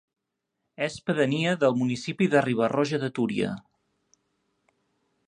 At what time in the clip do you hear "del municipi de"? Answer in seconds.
1.65-2.43